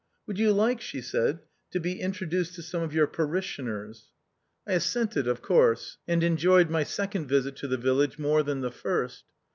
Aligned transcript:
"Would 0.25 0.39
you 0.39 0.51
like," 0.51 0.81
she 0.81 0.99
said, 0.99 1.41
"to 1.69 1.79
be 1.79 2.01
introduced 2.01 2.55
to 2.55 2.63
some 2.63 2.81
of 2.81 2.91
your 2.91 3.05
parishioners?" 3.05 4.05
I 4.67 4.73
assented, 4.73 5.27
of 5.27 5.27
80 5.27 5.27
THE 5.27 5.31
OUTCAST. 5.31 5.47
course, 5.47 5.97
and 6.07 6.23
enjoyed 6.23 6.71
my 6.71 6.83
second 6.83 7.27
visit 7.27 7.55
to 7.57 7.67
the 7.67 7.77
village 7.77 8.17
more 8.17 8.41
than 8.41 8.61
the 8.61 8.71
first. 8.71 9.25